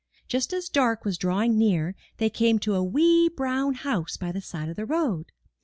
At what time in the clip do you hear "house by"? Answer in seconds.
3.75-4.31